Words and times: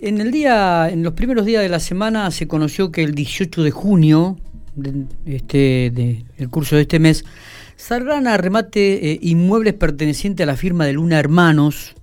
en 0.00 0.20
el 0.20 0.30
día, 0.30 0.88
en 0.90 1.02
los 1.02 1.14
primeros 1.14 1.46
días 1.46 1.62
de 1.62 1.68
la 1.68 1.80
semana 1.80 2.30
se 2.30 2.46
conoció 2.46 2.90
que 2.92 3.02
el 3.02 3.14
18 3.14 3.62
de 3.62 3.70
junio, 3.70 4.38
de, 4.74 5.06
este, 5.26 5.90
de, 5.92 6.24
el 6.36 6.48
curso 6.48 6.76
de 6.76 6.82
este 6.82 6.98
mes, 6.98 7.24
saldrán 7.76 8.26
a 8.26 8.36
remate 8.36 9.12
eh, 9.12 9.18
inmuebles 9.22 9.74
pertenecientes 9.74 10.44
a 10.44 10.46
la 10.46 10.56
firma 10.56 10.86
de 10.86 10.94
Luna 10.94 11.18
Hermanos. 11.18 11.94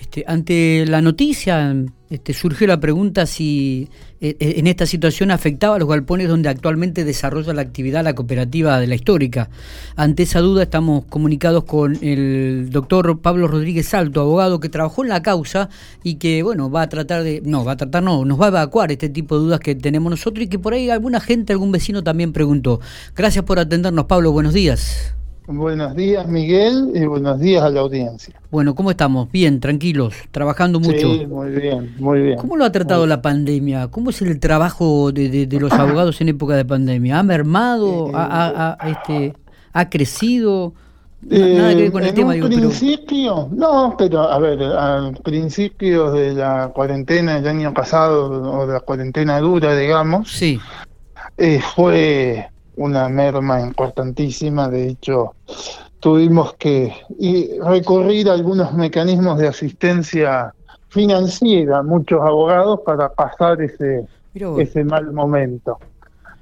Este, 0.00 0.24
ante 0.26 0.86
la 0.86 1.02
noticia 1.02 1.76
este, 2.08 2.32
surgió 2.32 2.66
la 2.66 2.80
pregunta 2.80 3.26
si 3.26 3.90
eh, 4.22 4.34
eh, 4.40 4.54
en 4.56 4.66
esta 4.66 4.86
situación 4.86 5.30
afectaba 5.30 5.76
a 5.76 5.78
los 5.78 5.88
galpones 5.88 6.26
donde 6.26 6.48
actualmente 6.48 7.04
desarrolla 7.04 7.52
la 7.52 7.60
actividad 7.60 8.02
la 8.02 8.14
cooperativa 8.14 8.80
de 8.80 8.86
la 8.86 8.94
histórica. 8.94 9.50
Ante 9.96 10.22
esa 10.22 10.40
duda 10.40 10.62
estamos 10.62 11.04
comunicados 11.04 11.64
con 11.64 11.98
el 12.02 12.70
doctor 12.70 13.20
Pablo 13.20 13.46
Rodríguez 13.46 13.88
Salto, 13.88 14.22
abogado 14.22 14.58
que 14.58 14.70
trabajó 14.70 15.02
en 15.02 15.10
la 15.10 15.22
causa 15.22 15.68
y 16.02 16.14
que 16.14 16.42
bueno 16.42 16.70
va 16.70 16.82
a 16.82 16.88
tratar 16.88 17.22
de, 17.22 17.42
no, 17.44 17.62
va 17.62 17.72
a 17.72 17.76
tratar, 17.76 18.02
no, 18.02 18.24
nos 18.24 18.40
va 18.40 18.46
a 18.46 18.48
evacuar 18.48 18.90
este 18.90 19.10
tipo 19.10 19.36
de 19.36 19.44
dudas 19.44 19.60
que 19.60 19.74
tenemos 19.74 20.10
nosotros 20.10 20.46
y 20.46 20.48
que 20.48 20.58
por 20.58 20.72
ahí 20.72 20.88
alguna 20.88 21.20
gente, 21.20 21.52
algún 21.52 21.72
vecino 21.72 22.02
también 22.02 22.32
preguntó. 22.32 22.80
Gracias 23.14 23.44
por 23.44 23.58
atendernos, 23.58 24.06
Pablo, 24.06 24.32
buenos 24.32 24.54
días. 24.54 25.14
Buenos 25.52 25.96
días, 25.96 26.28
Miguel, 26.28 26.92
y 26.94 27.04
buenos 27.06 27.40
días 27.40 27.64
a 27.64 27.70
la 27.70 27.80
audiencia. 27.80 28.40
Bueno, 28.52 28.76
¿cómo 28.76 28.92
estamos? 28.92 29.32
Bien, 29.32 29.58
tranquilos, 29.58 30.14
trabajando 30.30 30.78
mucho. 30.78 31.12
Sí, 31.12 31.26
muy 31.26 31.50
bien, 31.50 31.92
muy 31.98 32.20
bien. 32.22 32.38
¿Cómo 32.38 32.56
lo 32.56 32.64
ha 32.64 32.70
tratado 32.70 33.04
la 33.04 33.20
pandemia? 33.20 33.88
¿Cómo 33.88 34.10
es 34.10 34.22
el 34.22 34.38
trabajo 34.38 35.10
de, 35.10 35.48
los 35.60 35.72
abogados 35.72 36.20
en 36.20 36.28
época 36.28 36.54
de 36.54 36.64
pandemia? 36.64 37.18
¿Ha 37.18 37.22
mermado? 37.24 38.12
¿Ha, 38.14 38.78
este, 38.86 39.34
ha 39.72 39.90
crecido? 39.90 40.72
Nada 41.22 41.74
que 41.74 41.82
ver 41.82 41.92
con 41.92 42.04
el 42.04 42.14
tema, 42.14 42.32
digo, 42.34 42.46
principio, 42.46 43.48
no, 43.50 43.96
pero 43.98 44.30
a 44.30 44.38
ver, 44.38 44.62
al 44.62 45.16
principio 45.16 46.12
de 46.12 46.32
la 46.32 46.70
cuarentena 46.72 47.34
del 47.34 47.48
año 47.48 47.74
pasado, 47.74 48.30
o 48.30 48.66
de 48.68 48.74
la 48.74 48.80
cuarentena 48.80 49.40
dura, 49.40 49.76
digamos, 49.76 50.30
sí. 50.30 50.60
Eh, 51.36 51.60
fue 51.74 52.48
una 52.80 53.08
merma 53.08 53.60
importantísima. 53.60 54.68
De 54.68 54.88
hecho, 54.88 55.34
tuvimos 56.00 56.54
que 56.54 56.94
recurrir 57.62 58.28
a 58.30 58.32
algunos 58.32 58.72
mecanismos 58.72 59.38
de 59.38 59.48
asistencia 59.48 60.54
financiera, 60.88 61.82
muchos 61.82 62.20
abogados, 62.20 62.80
para 62.84 63.10
pasar 63.10 63.60
ese, 63.60 64.06
ese 64.34 64.84
mal 64.84 65.12
momento. 65.12 65.78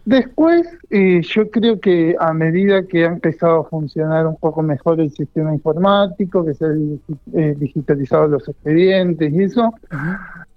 Después, 0.04 0.66
eh, 0.88 1.20
yo 1.22 1.50
creo 1.50 1.80
que 1.80 2.16
a 2.18 2.32
medida 2.32 2.82
que 2.84 3.04
ha 3.04 3.08
empezado 3.08 3.60
a 3.60 3.64
funcionar 3.64 4.26
un 4.26 4.36
poco 4.36 4.62
mejor 4.62 5.00
el 5.00 5.10
sistema 5.10 5.52
informático, 5.52 6.46
que 6.46 6.54
se 6.54 6.64
han 6.64 7.00
eh, 7.34 7.54
digitalizado 7.58 8.28
los 8.28 8.48
expedientes 8.48 9.30
y 9.30 9.42
eso, 9.42 9.74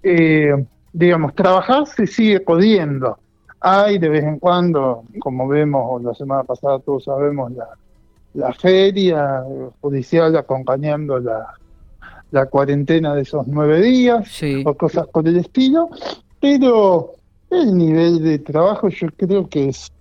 eh, 0.02 0.64
digamos, 0.92 1.34
trabajar 1.34 1.86
se 1.86 2.06
sigue 2.06 2.40
pudiendo. 2.40 3.18
Hay 3.64 3.98
de 3.98 4.08
vez 4.08 4.24
en 4.24 4.40
cuando, 4.40 5.04
como 5.20 5.46
vemos, 5.46 6.02
la 6.02 6.14
semana 6.14 6.42
pasada 6.42 6.80
todos 6.80 7.04
sabemos, 7.04 7.52
la, 7.52 7.68
la 8.34 8.52
feria 8.52 9.44
judicial 9.80 10.36
acompañando 10.36 11.20
la, 11.20 11.54
la 12.32 12.46
cuarentena 12.46 13.14
de 13.14 13.22
esos 13.22 13.46
nueve 13.46 13.80
días 13.80 14.42
o 14.64 14.74
cosas 14.74 15.06
por 15.06 15.28
el 15.28 15.36
estilo, 15.36 15.90
pero 16.40 17.12
el 17.50 17.76
nivel 17.76 18.22
de 18.24 18.40
trabajo 18.40 18.88
yo 18.88 19.06
creo 19.16 19.48
que 19.48 19.68
es 19.68 19.92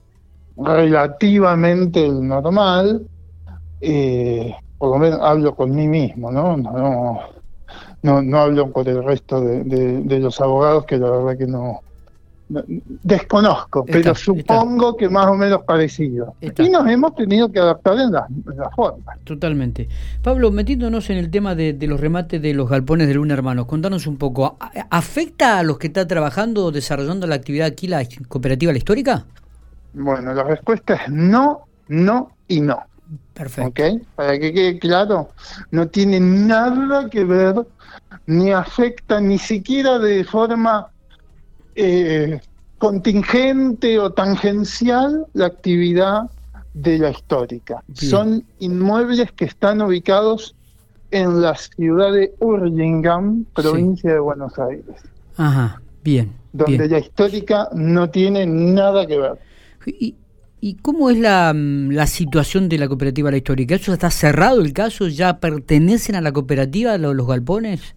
relativamente 0.58 2.10
normal, 2.10 3.06
eh, 3.80 4.56
por 4.78 4.92
lo 4.92 4.98
menos 4.98 5.20
hablo 5.22 5.54
con 5.56 5.76
mí 5.76 5.88
mismo, 5.88 6.32
¿no? 6.32 6.58
No, 6.58 7.20
no, 8.02 8.22
no 8.24 8.38
hablo 8.40 8.72
con 8.72 8.88
el 8.88 9.04
resto 9.04 9.40
de, 9.42 9.64
de 9.64 10.20
los 10.20 10.42
abogados 10.42 10.86
que 10.86 10.98
la 10.98 11.12
verdad 11.12 11.38
que 11.38 11.48
no, 11.48 11.82
desconozco, 13.04 13.86
pero 13.86 14.14
supongo 14.16 14.96
que 14.98 15.10
más 15.10 15.28
o 15.28 15.36
menos 15.36 15.64
parecido. 15.64 16.36
Y 16.42 16.70
nos 16.70 16.88
hemos 16.88 17.16
tenido 17.16 17.52
que 17.52 17.60
adaptar 17.60 18.00
en 18.00 18.12
las 18.12 18.30
la 18.56 18.70
formas. 18.72 19.18
Totalmente. 19.24 19.88
Pablo, 20.22 20.52
metiéndonos 20.52 21.10
en 21.10 21.18
el 21.18 21.30
tema 21.32 21.56
de, 21.56 21.76
los 21.82 22.00
remates 22.00 22.42
de 22.42 22.54
los 22.54 22.70
galpones 22.70 23.08
de 23.08 23.14
Luna 23.14 23.34
Hermanos, 23.34 23.66
contanos 23.66 24.08
un 24.08 24.18
poco, 24.18 24.58
¿afecta 24.90 25.60
a 25.60 25.64
los 25.64 25.78
que 25.78 25.88
están 25.88 26.08
trabajando, 26.08 26.72
desarrollando 26.72 27.28
la 27.28 27.36
actividad 27.36 27.68
aquí, 27.68 27.88
la 27.88 28.04
cooperativa 28.28 28.72
La 28.72 28.78
Histórica? 28.78 29.26
Bueno, 29.94 30.34
la 30.34 30.44
respuesta 30.44 30.96
es 30.96 31.10
no, 31.10 31.62
no 31.88 32.32
y 32.48 32.62
no. 32.62 32.80
Perfecto. 33.34 33.84
¿Ok? 33.84 34.02
Para 34.16 34.40
que 34.40 34.54
quede 34.54 34.80
claro, 34.80 35.30
no 35.72 35.88
tiene 35.88 36.20
nada 36.20 37.10
que 37.10 37.24
ver, 37.24 37.56
ni 38.26 38.52
afecta 38.52 39.20
ni 39.20 39.38
siquiera 39.38 40.00
de 40.00 40.24
forma 40.24 40.88
eh, 41.76 42.40
contingente 42.78 44.00
o 44.00 44.12
tangencial 44.12 45.26
la 45.34 45.48
actividad 45.48 46.30
de 46.74 46.98
la 46.98 47.12
histórica. 47.12 47.84
Son 47.94 48.44
inmuebles 48.60 49.32
que 49.34 49.46
están 49.46 49.82
ubicados 49.82 50.56
en 51.12 51.42
la 51.42 51.56
ciudad 51.56 52.14
de 52.14 52.34
Hurlingham, 52.40 53.46
provincia 53.54 54.14
de 54.14 54.20
Buenos 54.20 54.58
Aires. 54.58 54.96
Ajá, 55.38 55.82
bien. 56.04 56.34
Donde 56.54 56.88
la 56.88 57.00
histórica 57.00 57.70
no 57.74 58.10
tiene 58.10 58.46
nada 58.46 59.06
que 59.06 59.18
ver. 59.18 59.40
¿Y, 59.86 60.16
y 60.60 60.76
cómo 60.76 61.10
es 61.10 61.18
la, 61.18 61.54
la, 61.54 62.08
situación 62.08 62.70
de 62.70 62.78
la 62.78 62.88
cooperativa 62.88 63.32
La 63.32 63.38
Histórica? 63.38 63.76
¿Eso 63.76 63.94
está 63.94 64.12
cerrado 64.12 64.62
el 64.62 64.74
caso? 64.74 65.08
¿Ya 65.08 65.40
pertenecen 65.40 66.16
a 66.16 66.22
la 66.22 66.32
cooperativa 66.32 66.98
los 66.98 67.28
galpones? 67.28 67.96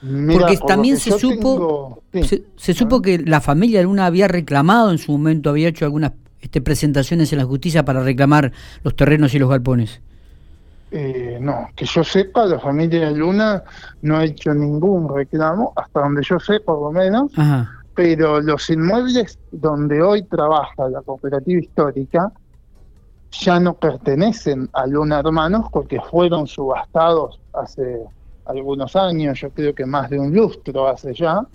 Porque 0.00 0.58
también 0.66 0.96
se 0.96 1.18
supo, 1.18 2.02
se, 2.56 2.74
supo 2.74 3.02
que 3.02 3.18
la 3.18 3.40
familia 3.40 3.82
Luna 3.82 4.06
había 4.06 4.28
reclamado 4.28 4.92
en 4.92 4.98
su 4.98 5.10
momento, 5.12 5.50
había 5.50 5.68
hecho 5.68 5.84
algunas 5.84 6.12
este, 6.40 6.60
presentaciones 6.60 7.32
en 7.32 7.38
la 7.38 7.44
justicia 7.44 7.84
para 7.84 8.02
reclamar 8.02 8.52
los 8.84 8.94
terrenos 8.94 9.34
y 9.34 9.40
los 9.40 9.50
galpones. 9.50 10.00
Eh, 10.90 11.38
no, 11.40 11.68
que 11.74 11.84
yo 11.84 12.04
sepa, 12.04 12.46
la 12.46 12.58
familia 12.60 13.10
Luna 13.10 13.62
no 14.02 14.16
ha 14.16 14.24
hecho 14.24 14.54
ningún 14.54 15.14
reclamo, 15.14 15.72
hasta 15.76 16.00
donde 16.00 16.22
yo 16.22 16.38
sé 16.38 16.60
por 16.60 16.80
lo 16.80 16.92
menos, 16.92 17.32
pero 17.94 18.40
los 18.40 18.70
inmuebles 18.70 19.38
donde 19.50 20.00
hoy 20.00 20.22
trabaja 20.22 20.88
la 20.88 21.02
cooperativa 21.02 21.60
histórica 21.60 22.32
ya 23.32 23.60
no 23.60 23.74
pertenecen 23.74 24.70
a 24.72 24.86
Luna 24.86 25.18
Hermanos 25.18 25.66
porque 25.70 26.00
fueron 26.00 26.46
subastados 26.46 27.38
hace 27.52 28.00
algunos 28.48 28.96
años, 28.96 29.40
yo 29.40 29.50
creo 29.50 29.74
que 29.74 29.86
más 29.86 30.10
de 30.10 30.18
un 30.18 30.34
lustro 30.34 30.88
hace 30.88 31.14
ya, 31.14 31.46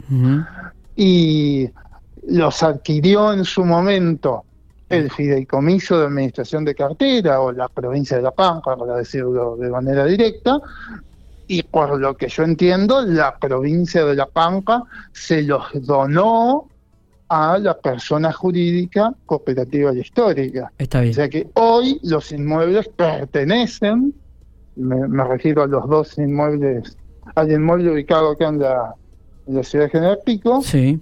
y 0.96 1.70
los 2.28 2.64
adquirió 2.64 3.34
en 3.34 3.44
su 3.44 3.66
momento 3.66 4.44
el 4.90 5.10
fideicomiso 5.10 6.00
de 6.00 6.06
administración 6.06 6.64
de 6.66 6.76
cartera 6.76 7.42
o 7.42 7.52
la 7.52 7.68
provincia 7.68 8.18
de 8.18 8.24
La 8.24 8.32
Pampa, 8.32 8.78
para 8.78 8.96
decirlo 8.98 9.58
de 9.58 9.70
manera 9.70 10.06
directa, 10.06 10.62
y 11.48 11.64
por 11.64 12.00
lo 12.00 12.16
que 12.16 12.30
yo 12.30 12.44
entiendo, 12.44 13.02
la 13.02 13.38
provincia 13.38 14.06
de 14.06 14.16
La 14.16 14.28
Pampa 14.28 14.84
se 15.12 15.42
los 15.42 15.64
donó 15.74 16.68
a 17.28 17.58
la 17.58 17.76
persona 17.76 18.32
jurídica 18.32 19.14
cooperativa 19.26 19.94
y 19.94 20.00
histórica. 20.00 20.72
Está 20.78 21.02
bien. 21.02 21.12
O 21.12 21.16
sea 21.16 21.30
que 21.30 21.48
hoy 21.56 22.00
los 22.04 22.32
inmuebles 22.32 22.88
pertenecen 22.90 24.14
me, 24.76 25.24
refiero 25.24 25.64
a 25.64 25.68
los 25.68 25.88
dos 25.88 26.18
inmuebles, 26.18 26.98
al 27.36 27.52
inmueble 27.52 27.92
ubicado 27.92 28.32
acá 28.32 28.50
en 28.50 28.60
la, 28.60 28.96
ciudad 29.64 29.86
de 29.86 29.92
General 29.92 30.20
Pico, 30.26 30.62
sí. 30.62 31.00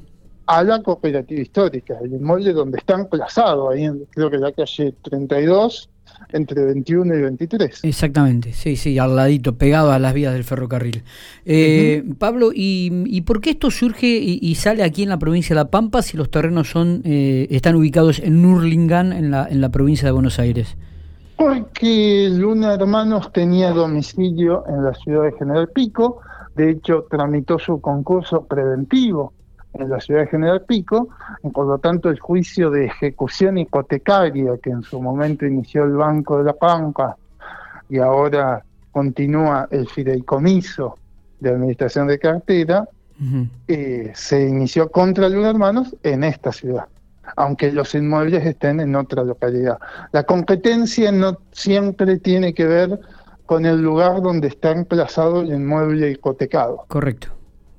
a 0.47 0.63
la 0.63 0.81
cooperativa 0.81 1.41
histórica, 1.41 1.97
el 2.01 2.13
inmueble 2.13 2.53
donde 2.53 2.77
está 2.77 2.95
emplazado, 2.95 3.69
ahí 3.69 3.85
en, 3.85 4.05
creo 4.11 4.29
que 4.29 4.37
la 4.37 4.51
calle 4.51 4.93
32, 5.03 5.89
entre 6.33 6.65
21 6.65 7.15
y 7.15 7.21
23. 7.21 7.79
Exactamente, 7.83 8.53
sí, 8.53 8.75
sí, 8.75 8.97
al 8.99 9.15
ladito, 9.15 9.57
pegado 9.57 9.91
a 9.91 9.99
las 9.99 10.13
vías 10.13 10.33
del 10.33 10.43
ferrocarril. 10.43 11.03
Eh, 11.45 12.03
Pablo, 12.17 12.51
¿y, 12.53 13.21
por 13.21 13.41
qué 13.41 13.51
esto 13.51 13.71
surge 13.71 14.07
y, 14.07 14.55
sale 14.55 14.83
aquí 14.83 15.03
en 15.03 15.09
la 15.09 15.19
provincia 15.19 15.55
de 15.55 15.61
La 15.61 15.69
Pampa 15.69 16.01
si 16.01 16.17
los 16.17 16.29
terrenos 16.29 16.69
son 16.69 17.01
eh, 17.05 17.47
están 17.51 17.75
ubicados 17.75 18.19
en 18.19 18.41
Nurlingan, 18.41 19.13
en 19.13 19.31
la, 19.31 19.47
en 19.49 19.61
la 19.61 19.69
provincia 19.69 20.05
de 20.05 20.11
Buenos 20.11 20.40
Aires? 20.40 20.78
Porque 21.41 22.29
Luna 22.32 22.76
Hermanos 22.76 23.34
tenía 23.34 23.72
domicilio 23.72 24.64
en 24.67 24.84
la 24.84 24.93
ciudad 24.93 25.23
de 25.23 25.32
General 25.32 25.67
Pico, 25.70 26.22
de 26.53 26.70
hecho 26.70 27.08
tramitó 27.09 27.58
su 27.58 27.82
concurso 27.82 28.46
preventivo 28.46 29.34
en 29.73 29.90
la 29.90 29.99
ciudad 29.99 30.22
de 30.22 30.28
General 30.28 30.61
Pico, 30.61 31.09
y 31.41 31.49
por 31.49 31.66
lo 31.66 31.79
tanto 31.79 32.11
el 32.11 32.20
juicio 32.20 32.70
de 32.70 32.85
ejecución 32.85 33.58
hipotecaria 33.58 34.55
que 34.61 34.70
en 34.70 34.84
su 34.84 35.02
momento 35.02 35.47
inició 35.47 35.85
el 35.85 35.93
Banco 35.93 36.38
de 36.38 36.43
la 36.43 36.53
Pampa 36.53 37.17
y 37.90 37.97
ahora 37.97 38.64
continúa 38.91 39.67
el 39.72 39.87
fideicomiso 39.87 40.96
de 41.40 41.49
administración 41.49 42.05
de 42.05 42.20
cartera, 42.20 42.87
eh, 43.67 44.11
se 44.14 44.47
inició 44.47 44.91
contra 44.91 45.28
Luna 45.28 45.49
Hermanos 45.49 45.96
en 46.03 46.23
esta 46.23 46.52
ciudad 46.52 46.85
aunque 47.35 47.72
los 47.72 47.93
inmuebles 47.95 48.45
estén 48.45 48.79
en 48.79 48.95
otra 48.95 49.23
localidad. 49.23 49.78
La 50.11 50.23
competencia 50.23 51.11
no 51.11 51.39
siempre 51.51 52.19
tiene 52.19 52.53
que 52.53 52.66
ver 52.66 52.99
con 53.45 53.66
el 53.66 53.81
lugar 53.81 54.22
donde 54.22 54.47
está 54.47 54.72
emplazado 54.72 55.41
el 55.41 55.51
inmueble 55.51 56.11
hipotecado. 56.11 56.85
Correcto. 56.87 57.29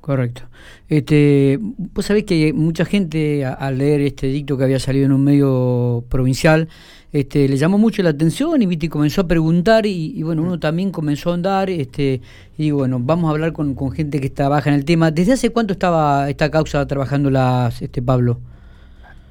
Correcto. 0.03 0.43
Este, 0.89 1.61
vos 1.61 2.05
sabés 2.05 2.25
que 2.25 2.53
mucha 2.53 2.85
gente 2.85 3.45
al 3.45 3.79
leer 3.79 4.01
este 4.01 4.27
dicto 4.27 4.59
que 4.59 4.65
había 4.65 4.81
salido 4.81 5.07
en 5.07 5.13
un 5.13 5.23
medio 5.23 6.05
provincial, 6.09 6.69
este, 7.13 7.49
le 7.49 7.57
llamó 7.57 7.79
mucho 7.79 8.03
la 8.03 8.11
atención 8.11 8.61
y 8.63 8.67
¿viste? 8.67 8.89
comenzó 8.89 9.21
a 9.21 9.29
preguntar 9.29 9.87
y, 9.87 10.21
bueno, 10.25 10.43
uno 10.43 10.59
también 10.59 10.91
comenzó 10.91 11.31
a 11.31 11.35
andar 11.35 11.71
este, 11.71 12.21
y 12.59 12.73
bueno, 12.73 12.99
vamos 13.01 13.29
a 13.29 13.31
hablar 13.31 13.53
con, 13.53 13.77
con, 13.77 13.93
gente 13.93 14.21
que 14.21 14.29
trabaja 14.29 14.71
en 14.71 14.75
el 14.75 14.85
tema. 14.85 15.13
¿Desde 15.13 15.35
hace 15.35 15.51
cuánto 15.51 15.73
estaba 15.73 16.29
esta 16.29 16.51
causa 16.51 16.85
trabajando 16.87 17.31
las, 17.31 17.81
este 17.81 18.03
Pablo? 18.03 18.41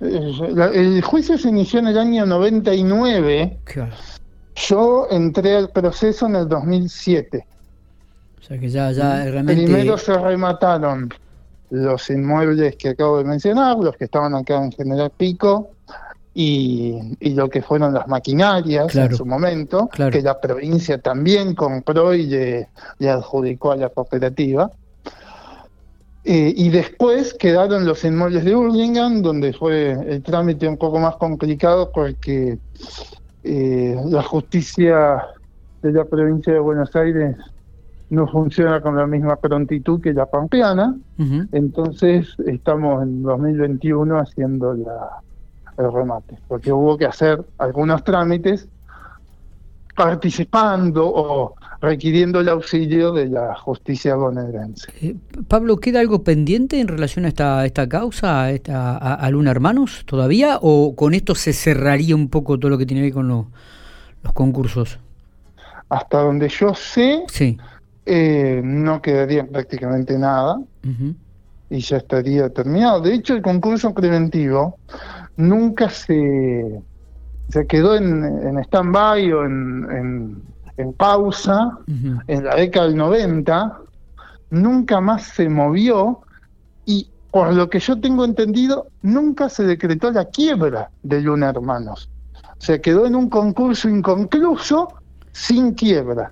El 0.02 1.02
juicio 1.02 1.38
se 1.38 1.50
inició 1.50 1.80
en 1.80 1.88
el 1.88 1.98
año 1.98 2.26
99. 2.26 3.60
Claro. 3.64 3.94
Yo 4.56 5.08
entré 5.10 5.56
al 5.56 5.70
proceso 5.70 6.26
en 6.26 6.36
el 6.36 6.50
2007 6.50 7.46
que 8.60 8.70
ya, 8.70 8.92
ya 8.92 9.24
realmente... 9.26 9.64
Primero 9.64 9.98
se 9.98 10.18
remataron 10.18 11.10
los 11.70 12.10
inmuebles 12.10 12.76
que 12.76 12.90
acabo 12.90 13.20
de 13.20 13.24
mencionar, 13.24 13.78
los 13.78 13.96
que 13.96 14.06
estaban 14.06 14.36
acá 14.36 14.64
en 14.64 14.72
General 14.72 15.12
Pico, 15.16 15.72
y, 16.34 16.98
lo 17.34 17.50
que 17.50 17.62
fueron 17.62 17.94
las 17.94 18.08
maquinarias 18.08 18.96
en 18.96 19.16
su 19.16 19.26
momento, 19.26 19.90
que 19.90 20.22
la 20.22 20.40
provincia 20.40 20.98
también 20.98 21.56
compró 21.56 22.14
y 22.14 22.26
le, 22.26 22.70
adjudicó 23.10 23.74
a 23.74 23.76
la 23.76 23.90
cooperativa. 23.90 24.72
Eh, 26.24 26.54
y 26.56 26.70
después 26.70 27.34
quedaron 27.34 27.86
los 27.86 28.04
inmuebles 28.04 28.46
de 28.46 28.56
Hurlingham, 28.56 29.22
donde 29.24 29.54
fue 29.54 29.92
el 29.92 30.22
trámite 30.22 30.68
un 30.68 30.78
poco 30.78 31.00
más 31.00 31.16
complicado 31.16 31.92
porque 31.92 32.60
eh, 33.44 33.96
la 34.06 34.22
justicia 34.22 35.26
de 35.82 35.92
la 35.92 36.06
provincia 36.06 36.54
de 36.54 36.60
Buenos 36.60 36.96
Aires 36.96 37.36
no 38.12 38.28
funciona 38.28 38.82
con 38.82 38.96
la 38.98 39.08
misma 39.08 39.38
prontitud 39.38 40.02
que 40.02 40.14
la 40.14 40.26
pampeana, 40.26 40.96
entonces 41.54 42.28
estamos 42.46 43.04
en 43.04 43.24
2021 43.24 44.20
haciendo 44.20 44.74
la, 44.74 45.22
el 45.78 45.94
remate, 45.94 46.38
porque 46.50 46.74
hubo 46.74 46.98
que 46.98 47.06
hacer 47.06 47.42
algunos 47.58 48.04
trámites 48.04 48.68
participando 49.96 51.08
o 51.08 51.56
requiriendo 51.82 52.40
el 52.40 52.50
auxilio 52.50 53.12
de 53.12 53.28
la 53.28 53.56
justicia 53.56 54.16
bonaerense. 54.16 54.92
Eh, 55.02 55.16
Pablo, 55.48 55.78
¿queda 55.78 56.00
algo 56.00 56.24
pendiente 56.24 56.80
en 56.80 56.88
relación 56.88 57.26
a 57.26 57.30
esta, 57.30 57.66
esta 57.66 57.90
causa, 57.90 58.44
a, 58.44 58.52
esta, 58.52 58.98
a, 58.98 59.30
Luna 59.32 59.52
Hermanos 59.52 60.04
todavía? 60.06 60.60
¿O 60.62 60.96
con 60.96 61.14
esto 61.14 61.36
se 61.36 61.54
cerraría 61.54 62.16
un 62.16 62.30
poco 62.30 62.60
todo 62.60 62.70
lo 62.70 62.78
que 62.78 62.86
tiene 62.86 63.02
que 63.02 63.08
ver 63.08 63.14
con 63.14 63.28
los 63.28 64.34
concursos? 64.34 65.00
Hasta 65.90 66.22
donde 66.22 66.48
yo 66.48 66.74
sé, 66.74 67.24
sí 67.28 67.58
eh, 68.06 68.62
no 68.64 69.02
quedaría 69.02 69.46
prácticamente 69.46 70.18
nada 70.18 70.60
y 71.70 71.80
ya 71.80 71.98
estaría 71.98 72.50
terminado. 72.50 73.02
De 73.02 73.14
hecho, 73.14 73.36
el 73.36 73.42
concurso 73.42 73.94
preventivo 73.94 74.78
nunca 75.38 75.90
se, 75.90 76.82
se 77.50 77.68
quedó 77.68 77.96
en, 77.96 78.24
en 78.24 78.58
stand-by 78.60 79.32
o 79.32 79.46
en, 79.46 79.88
en, 79.92 80.44
pausa 80.94 81.78
en 82.28 82.44
la 82.44 82.56
década 82.56 82.88
del 82.88 82.98
90, 82.98 83.80
nunca 84.50 85.02
más 85.02 85.24
se 85.24 85.50
movió 85.50 86.22
y 86.86 87.08
por 87.32 87.54
lo 87.54 87.70
que 87.70 87.80
yo 87.80 88.00
tengo 88.00 88.26
entendido, 88.26 88.88
nunca 89.02 89.50
se 89.50 89.64
decretó 89.64 90.12
la 90.12 90.26
quiebra 90.26 90.90
de 91.04 91.22
Luna 91.22 91.50
Hermanos. 91.50 92.10
Se 92.58 92.82
quedó 92.82 93.06
en 93.06 93.16
un 93.16 93.30
concurso 93.30 93.90
inconcluso 93.90 94.90
sin 95.32 95.74
quiebra 95.74 96.32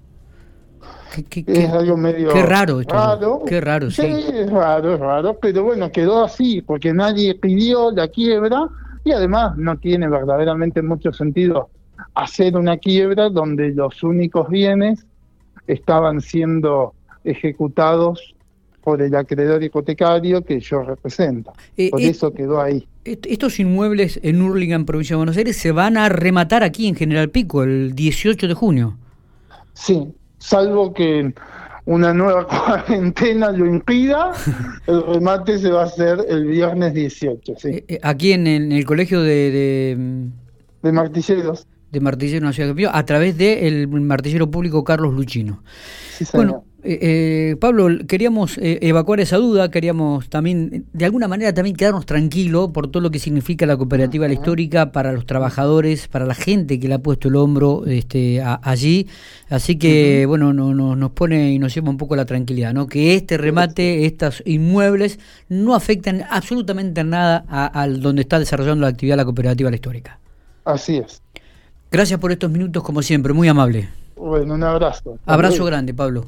es 1.46 1.72
algo 1.72 1.98
medio 1.98 2.30
qué 2.32 2.44
raro, 2.44 2.82
esto, 2.82 3.44
qué 3.46 3.62
raro, 3.62 3.90
sí. 3.92 4.02
es 4.06 4.50
raro, 4.50 4.94
es 4.94 5.00
raro, 5.00 5.38
pero 5.42 5.64
bueno, 5.64 5.92
quedó 5.92 6.24
así 6.24 6.62
porque 6.62 6.94
nadie 6.94 7.36
pidió 7.36 7.92
la 7.92 8.08
quiebra 8.08 8.68
y 9.04 9.12
además 9.12 9.58
no 9.58 9.78
tiene 9.78 10.08
verdaderamente 10.08 10.82
mucho 10.82 11.12
sentido 11.12 11.70
hacer 12.14 12.56
una 12.56 12.78
quiebra 12.78 13.30
donde 13.30 13.70
los 13.70 14.04
únicos 14.04 14.50
bienes 14.50 15.06
estaban 15.68 16.22
siendo 16.22 16.94
ejecutados 17.24 18.36
por 18.84 19.02
el 19.02 19.14
acreedor 19.16 19.64
hipotecario 19.64 20.44
que 20.44 20.60
yo 20.60 20.82
represento. 20.82 21.54
Eh, 21.78 21.90
por 21.92 22.02
eso 22.02 22.34
quedó 22.34 22.62
ahí. 22.62 22.88
Estos 23.04 23.60
inmuebles 23.60 24.20
en 24.24 24.42
Hurlingham, 24.42 24.86
provincia 24.86 25.14
de 25.14 25.18
Buenos 25.18 25.38
Aires, 25.38 25.58
se 25.58 25.72
van 25.72 25.98
a 25.98 26.10
rematar 26.10 26.64
aquí 26.64 26.88
en 26.88 26.96
General 26.96 27.30
Pico 27.30 27.64
el 27.64 27.94
18 27.94 28.48
de 28.48 28.54
junio. 28.54 28.98
Sí, 29.74 30.08
salvo 30.38 30.94
que 30.94 31.34
una 31.86 32.14
nueva 32.14 32.48
cuarentena 32.86 33.52
lo 33.52 33.66
impida, 33.66 34.32
el 34.88 35.04
remate 35.04 35.58
se 35.60 35.70
va 35.72 35.82
a 35.82 35.86
hacer 35.86 36.26
el 36.28 36.46
viernes 36.46 36.94
18. 36.94 37.54
¿sí? 37.58 37.68
Eh, 37.70 37.86
eh, 37.88 38.00
aquí 38.04 38.32
en, 38.32 38.48
el 38.48 38.86
colegio 38.86 39.22
de, 39.22 39.52
de, 39.52 40.28
de 40.84 40.92
Martilleros. 40.92 41.68
De 41.92 42.00
Martilleros 42.00 42.44
Nacional 42.44 42.76
de 42.76 42.90
a 42.92 43.06
través 43.06 43.38
del 43.38 43.88
martillero 43.88 44.50
público 44.52 44.84
Carlos 44.84 45.14
Luchino. 45.14 45.64
Sí, 46.18 46.26
bueno, 46.34 46.66
eh, 46.82 47.00
eh, 47.02 47.56
Pablo, 47.58 47.90
queríamos 48.08 48.58
eh, 48.58 48.80
evacuar 48.82 49.20
esa 49.20 49.36
duda, 49.36 49.70
queríamos 49.70 50.30
también, 50.30 50.86
de 50.94 51.06
alguna 51.06 51.28
manera, 51.28 51.54
también 51.54 51.76
quedarnos 51.76 52.06
tranquilos 52.06 52.72
por 52.72 52.90
todo 52.90 53.04
lo 53.04 53.12
que 53.12 53.20
significa 53.20 53.66
la 53.66 53.76
cooperativa 53.76 54.28
la 54.28 54.34
histórica 54.34 54.94
para 54.94 55.12
los 55.12 55.26
trabajadores, 55.26 56.08
para 56.08 56.26
la 56.26 56.36
gente 56.36 56.80
que 56.80 56.88
le 56.88 56.94
ha 56.94 57.00
puesto 57.00 57.28
el 57.28 57.36
hombro 57.36 57.86
este, 57.86 58.42
allí. 58.42 59.08
Así 59.50 59.78
que, 59.78 60.26
bueno, 60.26 60.54
no, 60.54 60.96
nos 60.96 61.12
pone 61.12 61.52
y 61.52 61.60
nos 61.60 61.76
lleva 61.76 61.90
un 61.90 61.98
poco 61.98 62.16
la 62.16 62.26
tranquilidad, 62.26 62.74
¿no? 62.74 62.88
Que 62.88 63.16
este 63.16 63.38
remate, 63.38 64.06
estos 64.06 64.42
inmuebles, 64.46 65.20
no 65.50 65.76
afectan 65.76 66.24
absolutamente 66.30 67.04
nada 67.04 67.40
al 67.74 68.00
donde 68.00 68.22
está 68.22 68.40
desarrollando 68.40 68.84
la 68.84 68.90
actividad 68.90 69.18
la 69.18 69.26
cooperativa 69.26 69.70
la 69.70 69.76
histórica. 69.76 70.20
Así 70.64 70.98
es. 70.98 71.22
Gracias 71.92 72.20
por 72.20 72.32
estos 72.32 72.52
minutos, 72.52 72.84
como 72.84 73.02
siempre, 73.02 73.34
muy 73.34 73.48
amable. 73.48 73.90
Bueno, 74.16 74.54
un 74.54 74.64
abrazo. 74.64 75.18
Abrazo 75.26 75.66
grande, 75.66 75.94
Pablo. 75.94 76.28